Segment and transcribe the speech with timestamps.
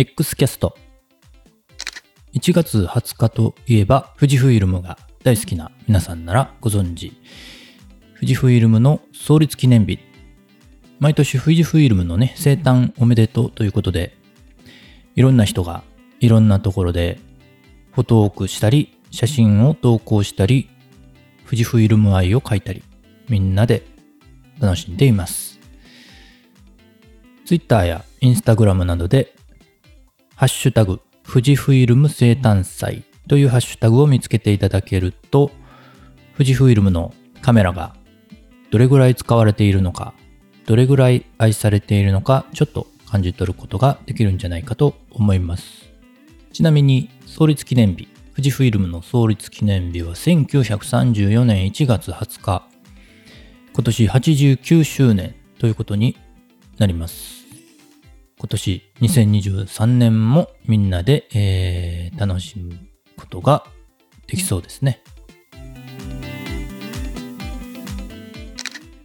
[0.00, 0.78] X キャスト。
[2.32, 7.12] 1月20日といえば、富士フイルムが大好きな皆さんならご存知。
[8.14, 9.98] 富士フイルムの創立記念日。
[11.00, 14.16] 毎年富士フイルムのね、生誕おめでとうということで、
[15.16, 15.82] いろんな人が
[16.18, 17.20] いろんなところで
[17.92, 20.70] フォトークしたり、写真を投稿したり、
[21.44, 22.82] 富士フイルム愛を描いたり、
[23.28, 23.82] みんなで
[24.60, 25.60] 楽しんでいます。
[27.44, 29.34] Twitter や Instagram などで、
[30.40, 35.50] ハッシュタグ、富士フイルム生誕祭というハッシュタグを見つけていただけると、
[36.32, 37.94] 富士フイルムのカメラが
[38.70, 40.14] どれぐらい使われているのか、
[40.64, 45.90] どれぐらい愛されているのか、ちょっと感じ取ることができるんじゃないかと思います。
[46.54, 52.66] ちなみに、創立記念日、富士フイルムの創立記念日は1934年1月20日、
[53.74, 56.16] 今年89周年ということに
[56.78, 57.39] なります。
[58.40, 62.72] 今年2023年もみんなで、えー、楽しむ
[63.14, 63.66] ことが
[64.26, 65.02] できそうですね。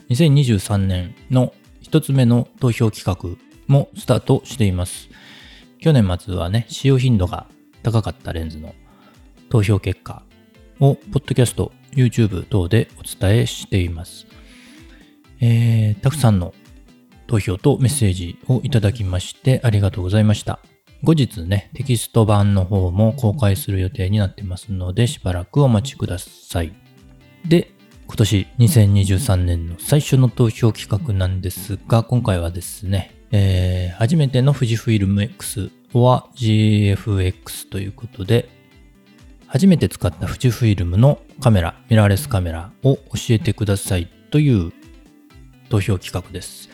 [0.09, 5.09] 2023年の一つ目の投票企画もスタートしています。
[5.79, 7.45] 去年末はね、使用頻度が
[7.83, 8.73] 高かったレンズの
[9.49, 10.23] 投票結果
[10.79, 14.27] を、ポッドキャスト、YouTube 等でお伝えしています。
[15.41, 16.53] えー、たくさんの
[17.27, 20.59] 投票とメッセージをいただきましてありがとうございました。
[21.03, 26.73] 後日ね、テキスト版の方も公開する予定になってますので、しばらくお待ちください。
[27.47, 27.71] で、
[28.07, 38.49] 今年2023年の最初の投票企画なんですが、今回はですね、えー、初めての富士フイルム X は GFX ということで、
[39.47, 44.71] 初めて使った富士フイルムのカメラ、ミラーレスカメラを教えてくださいという
[45.69, 46.69] 投票企画です。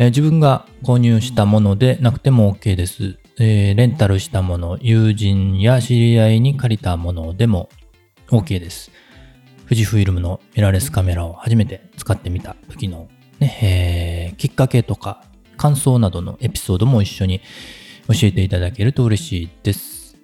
[0.00, 3.18] えー、自分が購入したものでなくても OK です。
[3.38, 7.68] えー、レンタルしたもの、友人や知り合いに借りたものでも
[8.28, 8.90] OK です。
[9.64, 13.08] 富士フイルムのミラーレスカメラを初めて使ってみた時の
[13.40, 15.22] ね、えー、きっかけとか
[15.58, 17.42] 感想などのエピソードも一緒に
[18.08, 20.16] 教えていただけると嬉しいです。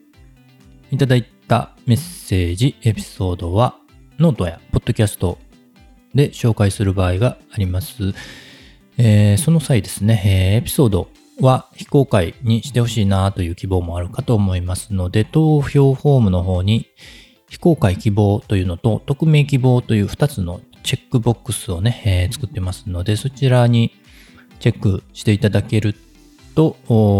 [0.90, 3.76] いただいたメッセージ、エピソードは
[4.18, 5.36] ノートやポッドキャスト
[6.14, 8.14] で紹介する場合があります。
[8.98, 11.08] えー、その際ですね、えー、エピソード
[11.40, 16.86] は非公開にしてほしいなという希望もあるかと思いますので、投票フォームの方に
[17.48, 23.92] 非公開希望というのと匿名希望という2つのチェックボックスをね、えー、作ってますので、そちらに
[24.60, 25.94] チェックしていただける
[26.54, 26.76] と、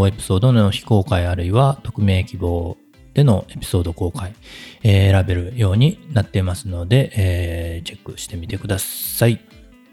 [0.09, 2.79] エピソードの非公開あるいは匿名希望
[3.13, 4.35] でのエピソード公開、
[4.83, 9.41] えー、選べるようになっていますので、えー、チェックしてみてください。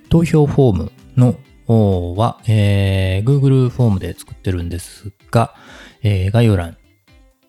[0.10, 1.36] 投票フォームの
[1.68, 5.56] は、えー、Google フォームで作ってるんですが、
[6.02, 6.78] えー、概要欄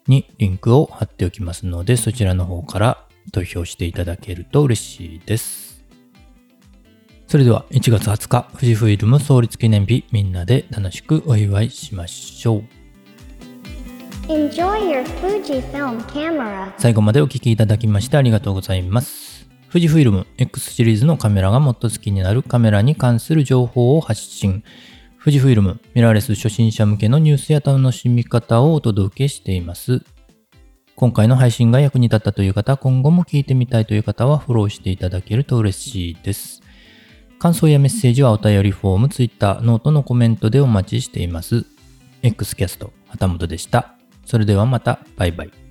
[0.06, 5.84] にリンクを貼っておきますので、そちらの方から投票していただけると嬉しいです。
[7.26, 12.64] それでは1月20日、富士フイルム創立記念日、みんなで楽しくお祝いしましょう。
[16.78, 19.33] 最後までお聴きいただきましてありがとうございます。
[19.74, 24.62] 富士フイルム X シリーズのカメラがもっと好きになるカメラに関する情報を発信。
[25.18, 30.02] 富士フイルムミラーレス初心者向けのニュースや楽しみ方をお届けしています。
[30.94, 36.62] 今回の配信が役に立ったという方、今後も聞いてみたいという方はフォローしていただけると嬉しいです。
[37.40, 41.66] 感想やメッセージはお便りフォーム、Twitter、ノートのコメントでお待ちしています。
[42.22, 43.96] X キャスト、旗本でした。
[44.24, 45.63] それではまた、バイバイ。